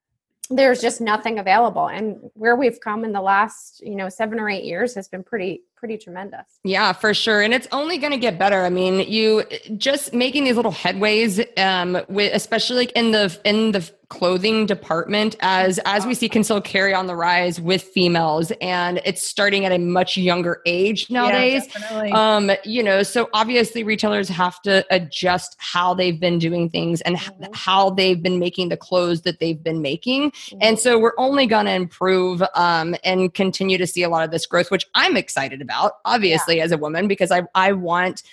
[0.50, 4.50] there's just nothing available and where we've come in the last you know seven or
[4.50, 6.44] eight years has been pretty pretty tremendous.
[6.62, 7.40] Yeah, for sure.
[7.40, 8.64] And it's only going to get better.
[8.64, 9.44] I mean, you
[9.78, 15.36] just making these little headways um with especially like in the in the clothing department
[15.40, 19.70] as as we see concealed carry on the rise with females and it's starting at
[19.70, 25.54] a much younger age nowadays yeah, um you know so obviously retailers have to adjust
[25.58, 27.52] how they've been doing things and mm-hmm.
[27.54, 30.58] how they've been making the clothes that they've been making mm-hmm.
[30.60, 34.32] and so we're only going to improve um and continue to see a lot of
[34.32, 36.64] this growth which i'm excited about obviously yeah.
[36.64, 38.24] as a woman because i i want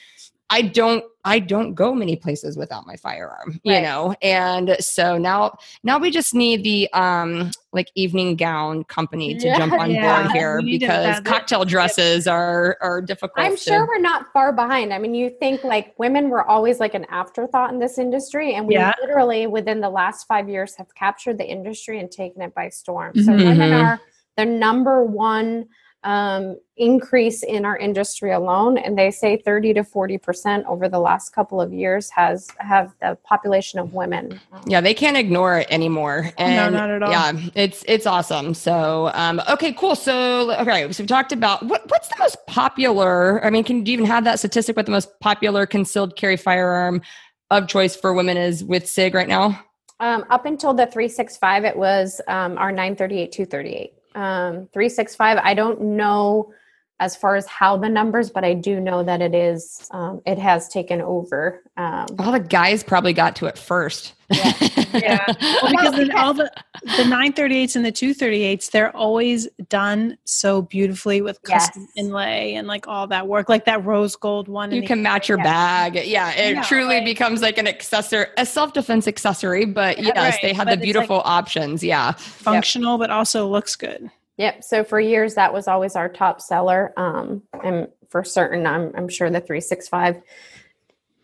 [0.49, 3.83] I don't I don't go many places without my firearm, you right.
[3.83, 4.15] know.
[4.21, 9.57] And so now now we just need the um like evening gown company to yeah,
[9.57, 10.21] jump on yeah.
[10.21, 13.45] board here because cocktail dresses are are difficult.
[13.45, 14.93] I'm to, sure we're not far behind.
[14.93, 18.65] I mean, you think like women were always like an afterthought in this industry and
[18.65, 18.93] we yeah.
[19.01, 23.13] literally within the last 5 years have captured the industry and taken it by storm.
[23.15, 23.43] So mm-hmm.
[23.43, 23.99] women are
[24.37, 25.67] the number one
[26.03, 30.99] um, increase in our industry alone, and they say 30 to 40 percent over the
[30.99, 34.39] last couple of years has have the population of women.
[34.67, 36.31] Yeah, they can't ignore it anymore.
[36.37, 37.11] And no, not at all.
[37.11, 38.53] Yeah, it's it's awesome.
[38.53, 39.95] So, um, okay, cool.
[39.95, 43.43] So, okay, so we talked about what what's the most popular.
[43.43, 44.75] I mean, can do you even have that statistic?
[44.75, 47.01] What the most popular concealed carry firearm
[47.49, 49.63] of choice for women is with SIG right now?
[49.99, 55.79] Um, up until the 365, it was um, our 938 238 um, 365 i don't
[55.81, 56.51] know
[56.99, 60.37] as far as how the numbers but i do know that it is um, it
[60.37, 64.53] has taken over um, all the guys probably got to it first yeah,
[64.93, 65.25] yeah.
[65.61, 71.21] Well, because then all the the 938s and the 238s they're always done so beautifully
[71.21, 71.91] with custom yes.
[71.95, 75.37] inlay and like all that work like that rose gold one you can match your
[75.39, 75.43] yeah.
[75.43, 77.05] bag yeah it yeah, truly right.
[77.05, 80.39] becomes like an accessory a self-defense accessory but yes right.
[80.41, 82.99] they have but the beautiful like options yeah functional yep.
[82.99, 84.63] but also looks good Yep.
[84.63, 86.93] So for years, that was always our top seller.
[86.95, 90.21] Um, and for certain, I'm, I'm sure the 365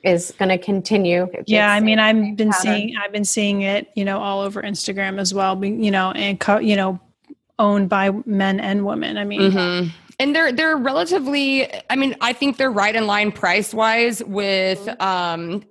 [0.04, 1.28] is going to continue.
[1.46, 2.62] Yeah, I mean, I've been pattern.
[2.62, 5.64] seeing, I've been seeing it, you know, all over Instagram as well.
[5.64, 7.00] You know, and co- you know,
[7.60, 9.18] owned by men and women.
[9.18, 9.90] I mean, mm-hmm.
[10.20, 11.70] and they're they're relatively.
[11.90, 14.80] I mean, I think they're right in line price wise with.
[14.80, 15.02] Mm-hmm.
[15.02, 15.64] Um,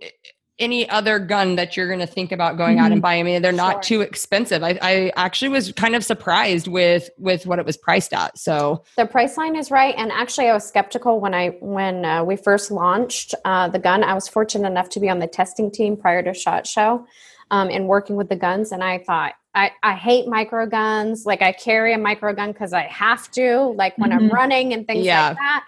[0.58, 2.84] any other gun that you're going to think about going mm-hmm.
[2.84, 3.02] out and mm-hmm.
[3.02, 3.20] buying.
[3.20, 3.98] I mean, they're not sure.
[3.98, 4.62] too expensive.
[4.62, 8.38] I, I, actually was kind of surprised with with what it was priced at.
[8.38, 12.24] So the price line is right, and actually, I was skeptical when I when uh,
[12.24, 14.04] we first launched uh, the gun.
[14.04, 17.06] I was fortunate enough to be on the testing team prior to Shot Show,
[17.50, 19.34] um, and working with the guns, and I thought.
[19.54, 21.26] I, I hate micro guns.
[21.26, 24.20] Like I carry a micro gun because I have to, like when mm-hmm.
[24.20, 25.28] I'm running and things yeah.
[25.28, 25.64] like that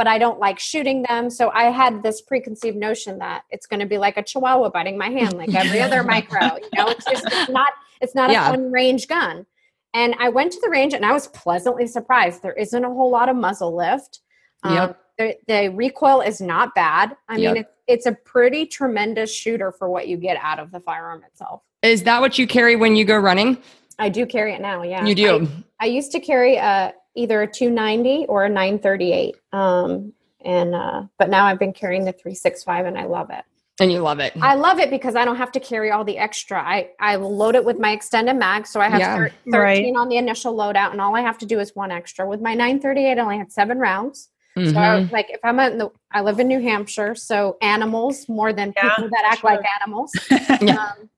[0.00, 1.28] but I don't like shooting them.
[1.28, 4.96] So I had this preconceived notion that it's going to be like a chihuahua biting
[4.96, 6.40] my hand, like every other micro.
[6.40, 8.48] You know, it's just it's not it's not yeah.
[8.48, 9.44] a fun range gun.
[9.92, 12.42] And I went to the range and I was pleasantly surprised.
[12.42, 14.20] There isn't a whole lot of muzzle lift.
[14.62, 15.00] Um, yep.
[15.18, 17.14] the, the, recoil is not bad.
[17.28, 17.52] I yep.
[17.52, 21.24] mean, it, it's a pretty tremendous shooter for what you get out of the firearm
[21.24, 21.60] itself.
[21.82, 23.58] Is that what you carry when you go running?
[23.98, 24.82] I do carry it now.
[24.82, 25.46] Yeah, you do.
[25.78, 29.36] I, I used to carry a either a 290 or a 938.
[29.52, 33.44] Um, and uh, but now I've been carrying the 365 and I love it.
[33.78, 34.34] And you love it.
[34.42, 36.60] I love it because I don't have to carry all the extra.
[36.60, 39.96] I I load it with my extended mag, so I have yeah, 13 right.
[39.96, 42.28] on the initial loadout, and all I have to do is one extra.
[42.28, 44.28] With my 938, I only had seven rounds.
[44.66, 48.28] So I was like, if I'm in the, I live in New Hampshire, so animals
[48.28, 49.50] more than Yeah, people that act sure.
[49.50, 50.12] like animals.
[50.60, 50.74] Yeah.
[50.90, 51.10] Um,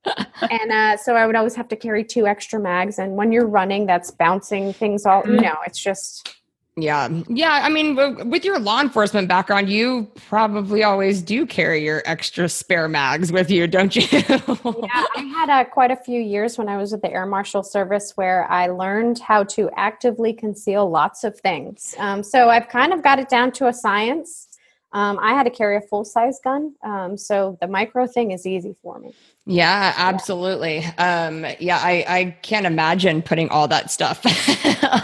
[0.50, 2.98] and uh, so I would always have to carry two extra mags.
[2.98, 5.22] And when you're running, that's bouncing things all.
[5.26, 5.42] You Mhm.
[5.42, 6.28] know, it's just
[6.76, 7.08] Yeah.
[7.28, 7.60] Yeah.
[7.62, 7.96] I mean,
[8.30, 13.50] with your law enforcement background, you probably always do carry your extra spare mags with
[13.50, 14.06] you, don't you?
[14.10, 17.62] yeah, I had uh, quite a few years when I was with the Air Marshal
[17.62, 21.94] Service where I learned how to actively conceal lots of things.
[21.98, 24.48] Um, so I've kind of got it down to a science.
[24.92, 28.46] Um, I had to carry a full size gun, um, so the micro thing is
[28.46, 29.14] easy for me.
[29.46, 30.84] Yeah, absolutely.
[30.98, 34.24] Um, yeah, I, I can't imagine putting all that stuff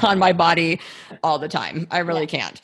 [0.04, 0.80] on my body
[1.22, 1.86] all the time.
[1.90, 2.60] I really can't.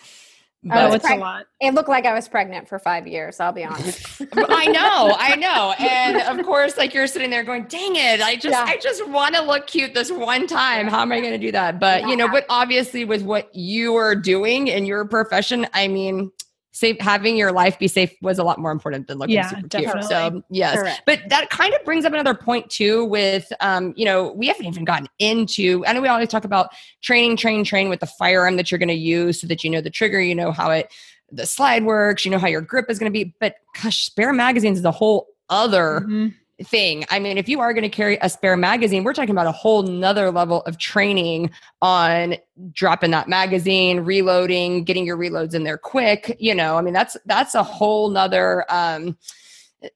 [0.66, 1.46] Oh, But oh, it's a lot.
[1.60, 3.38] It looked like I was pregnant for five years.
[3.38, 4.22] I'll be honest.
[4.32, 5.74] I know, I know.
[5.78, 8.64] And of course, like you're sitting there going, dang it, I just Yeah.
[8.66, 10.88] I just want to look cute this one time.
[10.88, 11.78] How am I gonna do that?
[11.78, 16.30] But you know, but obviously with what you are doing in your profession, I mean,
[16.74, 19.68] safe having your life be safe was a lot more important than looking Yeah, super
[19.68, 20.00] definitely.
[20.00, 20.08] cute.
[20.08, 20.76] So yes.
[20.76, 21.02] Correct.
[21.06, 24.66] But that kind of brings up another point too with um, you know, we haven't
[24.66, 28.56] even gotten into I know we always talk about training, train, train with the firearm
[28.56, 30.92] that you're gonna use so that you know the trigger, you know how it
[31.32, 33.34] the slide works, you know how your grip is going to be.
[33.40, 36.34] But gosh, spare magazines is a whole other Mhm.
[36.62, 37.04] Thing.
[37.10, 39.52] I mean, if you are going to carry a spare magazine, we're talking about a
[39.52, 41.50] whole nother level of training
[41.82, 42.36] on
[42.72, 46.36] dropping that magazine, reloading, getting your reloads in there quick.
[46.38, 49.16] You know, I mean, that's that's a whole nother um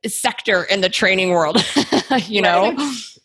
[0.06, 1.64] sector in the training world,
[2.26, 2.76] you know.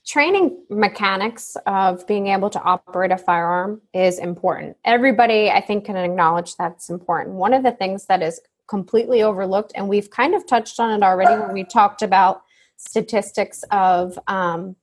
[0.05, 4.75] Training mechanics of being able to operate a firearm is important.
[4.83, 7.35] Everybody, I think, can acknowledge that's important.
[7.35, 11.03] One of the things that is completely overlooked, and we've kind of touched on it
[11.03, 12.42] already when we talked about
[12.87, 14.75] statistics of um,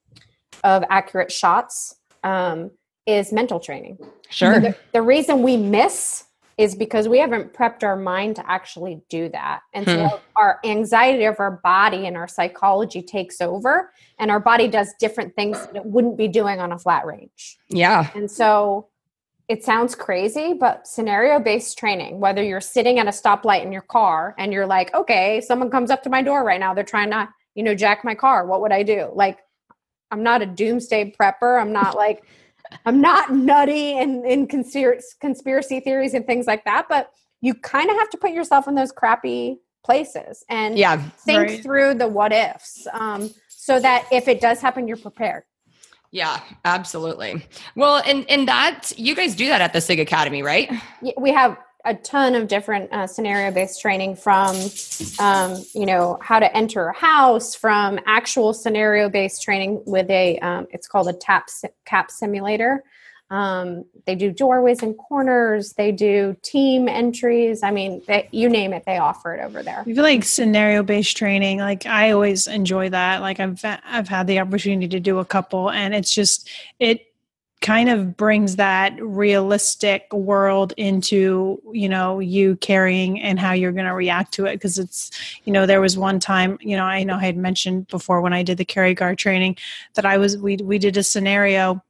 [0.64, 2.70] of accurate shots, um,
[3.06, 3.98] is mental training.
[4.28, 4.60] Sure.
[4.60, 6.24] The, the reason we miss
[6.58, 9.60] is because we haven't prepped our mind to actually do that.
[9.72, 10.16] And so Hmm.
[10.36, 15.34] our anxiety of our body and our psychology takes over, and our body does different
[15.34, 17.56] things that it wouldn't be doing on a flat range.
[17.70, 18.10] Yeah.
[18.14, 18.88] And so
[19.48, 23.82] it sounds crazy, but scenario based training, whether you're sitting at a stoplight in your
[23.82, 27.10] car and you're like, okay, someone comes up to my door right now, they're trying
[27.10, 28.46] to, you know, jack my car.
[28.46, 29.10] What would I do?
[29.12, 29.38] Like,
[30.10, 31.60] I'm not a doomsday prepper.
[31.60, 32.24] I'm not like,
[32.86, 37.10] I'm not nutty and in conspiracy, conspiracy theories and things like that, but
[37.40, 40.96] you kind of have to put yourself in those crappy places and Yeah.
[41.24, 41.62] think Right.
[41.62, 45.44] through the what ifs um, so that if it does happen, you're prepared.
[46.12, 47.46] Yeah, absolutely.
[47.76, 50.68] Well, and and that you guys do that at the SIG Academy, right?
[51.16, 54.56] We have a ton of different uh, scenario based training from
[55.18, 60.38] um, you know how to enter a house from actual scenario based training with a
[60.40, 61.48] um, it's called a tap
[61.84, 62.84] cap simulator.
[63.30, 65.74] Um, they do doorways and corners.
[65.74, 67.62] They do team entries.
[67.62, 69.80] I mean they, you name it they offer it over there.
[69.80, 73.20] I feel like scenario based training, like I always enjoy that.
[73.20, 77.09] Like I've I've had the opportunity to do a couple, and it's just it
[77.60, 83.86] kind of brings that realistic world into you know you carrying and how you're going
[83.86, 84.54] to react to it.
[84.54, 85.10] Because it's
[85.44, 88.32] you know there was one time you know I know I had mentioned before when
[88.32, 89.56] I did the carry guard training
[89.94, 91.82] that I was we we did a scenario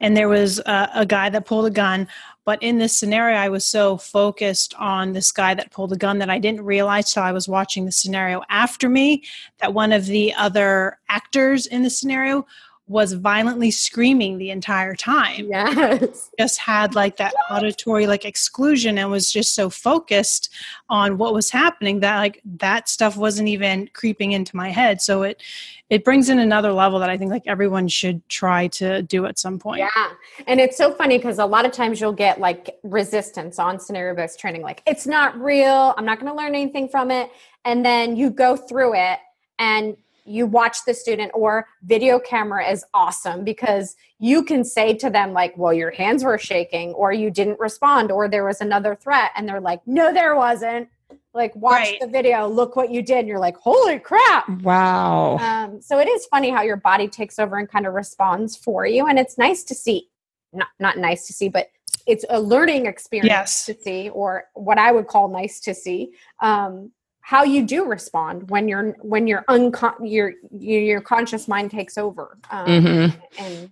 [0.00, 2.06] and there was a, a guy that pulled a gun
[2.44, 6.18] but in this scenario i was so focused on this guy that pulled a gun
[6.18, 9.22] that i didn't realize till i was watching the scenario after me
[9.58, 12.46] that one of the other actors in the scenario
[12.86, 19.10] was violently screaming the entire time yes just had like that auditory like exclusion and
[19.10, 20.50] was just so focused
[20.90, 25.22] on what was happening that like that stuff wasn't even creeping into my head so
[25.22, 25.42] it
[25.88, 29.38] it brings in another level that i think like everyone should try to do at
[29.38, 30.10] some point Yeah.
[30.46, 34.14] And it's so funny because a lot of times you'll get like resistance on scenario
[34.14, 34.62] based training.
[34.62, 35.94] Like, it's not real.
[35.96, 37.30] I'm not going to learn anything from it.
[37.64, 39.18] And then you go through it
[39.58, 45.10] and you watch the student or video camera is awesome because you can say to
[45.10, 48.94] them like well your hands were shaking or you didn't respond or there was another
[48.94, 50.88] threat and they're like no there wasn't
[51.34, 52.00] like watch Right.
[52.00, 55.36] the video look what you did and you're like holy crap Wow.
[55.38, 58.86] um, so it is funny how your body takes over and kind of responds for
[58.86, 60.08] you, and it's nice to see.
[60.52, 61.68] Not not nice to see, but
[62.06, 63.66] it's a learning experience Yes.
[63.66, 66.12] to see, or what I would call nice to see.
[66.40, 66.92] Um,
[67.26, 72.36] how you do respond when you're when your uncon your your conscious mind takes over,
[72.50, 73.22] um, Mhm.
[73.38, 73.70] and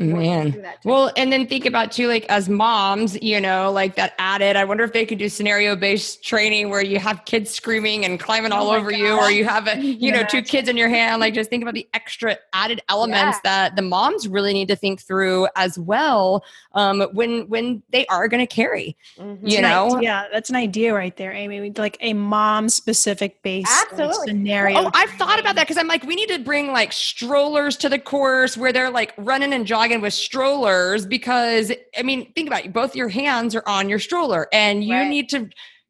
[0.00, 0.64] Man.
[0.84, 4.54] Well, and then think about too, like as moms, you know, like that added.
[4.54, 8.20] I wonder if they could do scenario based training where you have kids screaming and
[8.20, 9.00] climbing oh all over God.
[9.00, 11.20] you, or you have, a, you know, two kids in your hand.
[11.20, 13.68] Like just think about the extra added elements yeah.
[13.68, 18.28] that the moms really need to think through as well um, when when they are
[18.28, 18.96] going to carry.
[19.16, 19.48] Mm-hmm.
[19.48, 21.72] You know, yeah, that's an idea right there, Amy.
[21.76, 24.78] Like a mom specific based like, scenario.
[24.78, 27.88] Oh, I've thought about that because I'm like, we need to bring like strollers to
[27.88, 32.64] the course where they're like running and jogging with strollers because I mean, think about
[32.64, 32.72] it.
[32.72, 35.08] Both your hands are on your stroller and you right.
[35.08, 35.48] need to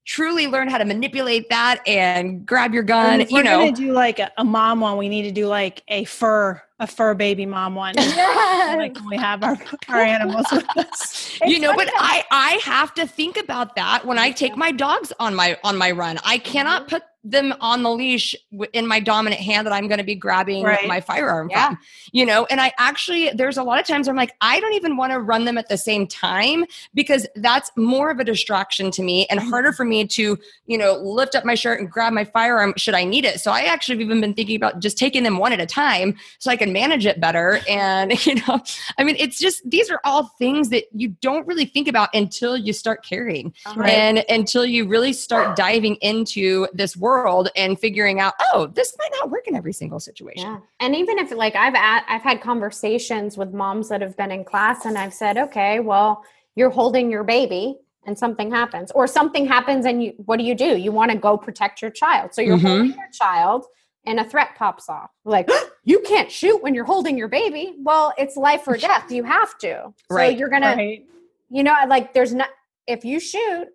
[0.09, 3.21] truly learn how to manipulate that and grab your gun.
[3.29, 4.97] you know, gonna do like a, a, mom one.
[4.97, 7.95] We need to do like a fur, a fur baby mom one.
[7.99, 8.77] Yes.
[8.77, 9.59] like we have our,
[9.89, 11.39] our animals with us.
[11.47, 15.13] you know, but I I have to think about that when I take my dogs
[15.21, 16.19] on my on my run.
[16.25, 16.97] I cannot mm-hmm.
[16.97, 18.35] put them on the leash
[18.73, 20.87] in my dominant hand that I'm going to be grabbing right.
[20.87, 21.69] my firearm yeah.
[21.69, 21.79] from,
[22.13, 24.97] you know, and I actually, there's a lot of times I'm like, I don't even
[24.97, 26.65] want to run them at the same time
[26.95, 29.51] because that's more of a distraction to me and mm-hmm.
[29.51, 32.95] harder for me to, you know, lift up my shirt and grab my firearm should
[32.95, 33.41] I need it.
[33.41, 36.17] So I actually have even been thinking about just taking them one at a time
[36.39, 37.61] so I can manage it better.
[37.69, 38.61] And, you know,
[38.97, 42.57] I mean, it's just, these are all things that you don't really think about until
[42.57, 43.77] you start carrying right.
[43.77, 43.89] Uh-huh.
[43.89, 48.95] and until you really start diving into this world world and figuring out, oh, this
[48.99, 50.43] might not work in every single situation.
[50.43, 50.59] Yeah.
[50.81, 54.45] And even if like I've at, I've had conversations with moms that have been in
[54.45, 59.47] class and I've said, okay, well, you're holding your baby and something happens or something
[59.47, 60.77] happens and you what do you do?
[60.77, 62.35] You want to go protect your child.
[62.35, 62.67] So you're mm-hmm.
[62.67, 63.67] holding your child
[64.07, 65.11] and a threat pops off.
[65.25, 65.51] Like,
[65.85, 67.75] you can't shoot when you're holding your baby.
[67.79, 69.11] Well, it's life or death.
[69.11, 69.75] You have to.
[69.75, 69.95] right.
[70.09, 70.39] So right.
[70.39, 71.01] you're going right.
[71.01, 71.19] to
[71.51, 72.51] you know, like there's not
[72.87, 73.67] if you shoot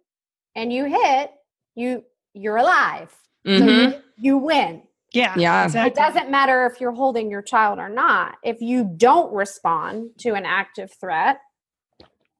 [0.56, 1.32] and you hit,
[1.76, 3.14] you you're alive.
[3.46, 3.91] Mm-hmm.
[3.91, 4.84] So you win.
[5.14, 5.34] Yeah.
[5.38, 5.66] Yeah.
[5.66, 5.91] Exactly.
[5.91, 8.36] It doesn't matter if you're holding your child or not.
[8.44, 11.38] If you don't respond to an active threat,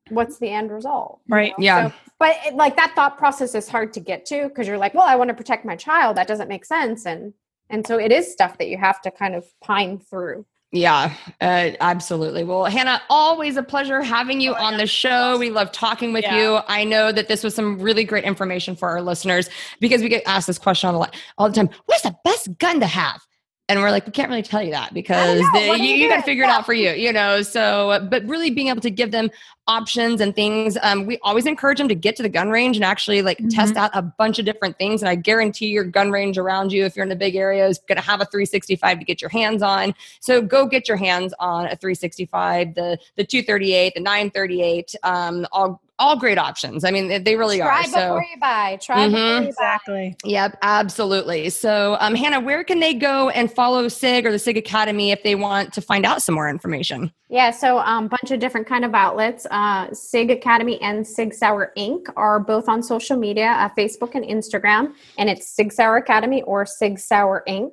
[0.10, 1.22] what's the end result?
[1.28, 1.54] Right.
[1.58, 1.64] You know?
[1.66, 1.90] Yeah.
[1.90, 4.94] So, but it, like that thought process is hard to get to because you're like,
[4.94, 6.18] well, I want to protect my child.
[6.18, 7.06] That doesn't make sense.
[7.06, 7.34] And
[7.70, 10.46] and so it is stuff that you have to kind of pine through.
[10.74, 12.44] Yeah, uh, absolutely.
[12.44, 15.38] Well, Hana, always a pleasure having you oh, on the show.
[15.38, 16.36] We love talking with yeah.
[16.36, 16.60] you.
[16.68, 20.24] I know that this was some really great information for our listeners because we get
[20.26, 21.70] asked this question all the, all the time.
[21.86, 23.22] What's the best gun to have?
[23.70, 26.24] And we're like we can't really tell you that because the, you, you, got to
[26.24, 27.42] figure it out for you you know?
[27.42, 29.30] So but really being able to give them
[29.68, 32.84] options and things um, we always encourage them to get to the gun range and
[32.84, 33.48] actually like mm-hmm.
[33.48, 35.02] test out a bunch of different things.
[35.02, 37.80] And i guarantee your gun range around you if you're in a big area is
[37.88, 39.94] going to have a 365 to get your hands on.
[40.20, 45.82] So go get your hands on a 365 the the 238 the 938 um, all
[46.00, 46.84] all great options.
[46.84, 47.84] I mean, they really Try are.
[47.84, 48.78] Try before you buy.
[48.82, 49.14] Try mm-hmm.
[49.14, 50.16] before you exactly.
[50.24, 50.30] Buy.
[50.30, 51.50] Yep, absolutely.
[51.50, 55.24] So, um, Hana, where can they go and follow SIG or the SIG Academy if
[55.24, 57.12] they want to find out some more information?
[57.30, 59.46] Yeah, so a um, bunch of different kind of outlets.
[59.50, 62.06] Uh, SIG Academy and Sig Sauer Inc.
[62.16, 66.66] are both on social media, uh, Facebook and Instagram, and it's Sig Sauer Academy or
[66.66, 67.72] Sig Sauer Inc.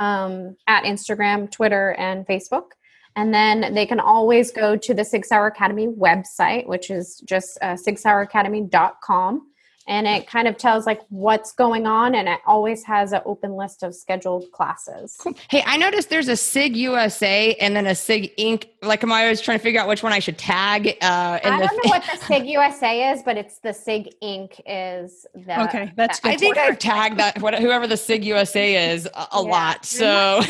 [0.00, 2.72] Um, at Instagram, Twitter, and Facebook.
[3.16, 7.58] And then they can always go to the Sig Sauer Academy website, which is just
[7.62, 9.46] uh, sigsaueracademy.com
[9.86, 13.52] and it kind of tells like what's going on and it always has an open
[13.56, 15.18] list of scheduled classes.
[15.50, 18.66] Hey i noticed there's a sig usa and then a sig inc.
[18.82, 21.50] Like am i always trying to figure out which one i should tag uh i
[21.50, 25.62] don't the, know what the sig usa is but it's the sig inc is the
[25.64, 26.32] okay that's good.
[26.32, 29.38] i think i've tagged that whoever the sig usa is a, a yeah.
[29.38, 30.42] lot so.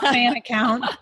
[0.00, 0.84] fan account.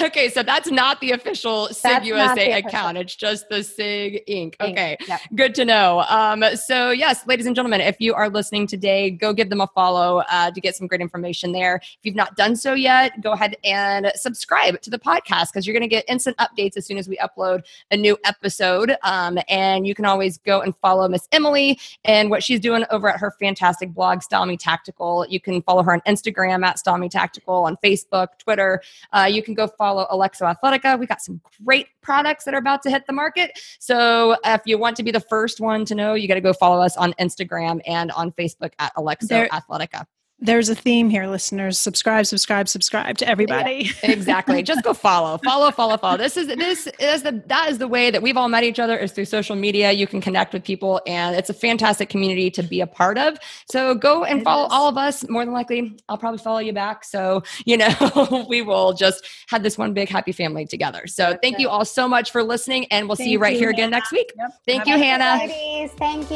[0.00, 2.96] Okay so that's not the official sig that's usa account.
[2.96, 4.96] it's just the sig inc okay.
[5.06, 5.20] Yep.
[5.34, 6.00] good to know.
[6.08, 9.66] Um so yes, ladies and gentlemen, if you are listening today, go give them a
[9.68, 11.76] follow uh, to get some great information there.
[11.76, 15.72] If you've not done so yet, go ahead and subscribe to the podcast because you're
[15.72, 18.96] going to get instant updates as soon as we upload a new episode.
[19.02, 23.08] Um, and you can always go and follow Miss Emily and what she's doing over
[23.08, 25.24] at her fantastic blog, Style Tactical.
[25.26, 28.82] You can follow her on Instagram at Style Tactical, on Facebook, Twitter.
[29.14, 30.98] Uh, you can go follow Alexo Athletica.
[30.98, 33.58] We got some great products that are about to hit the market.
[33.78, 36.52] So if you want to be the first one to know, you got to go
[36.52, 40.06] follow us on Instagram and on Facebook at Alexo there, Athletica
[40.40, 41.78] there's a theme here, listeners.
[41.78, 43.90] Subscribe, subscribe, subscribe to everybody.
[44.02, 44.62] Yeah, exactly.
[44.62, 46.16] Just go follow, follow, follow, follow.
[46.16, 48.96] This is this is the that is the way that we've all met each other
[48.96, 49.92] is through social media.
[49.92, 53.38] You can connect with people, and it's a fantastic community to be a part of.
[53.70, 54.72] So go and it follow is.
[54.72, 55.28] all of us.
[55.28, 57.04] More than likely, I'll probably follow you back.
[57.04, 61.06] So you know, we will just have this one big happy family together.
[61.06, 61.60] So That's thank it.
[61.60, 63.78] you all so much for listening, and we'll thank see you right you, here Hana.
[63.78, 64.32] again next week.
[64.38, 64.50] Yep.
[64.66, 65.38] Thank Have you, Hana.
[65.46, 65.92] Ladies.
[65.98, 66.30] Thank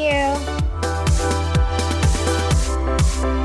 [3.41, 3.44] you.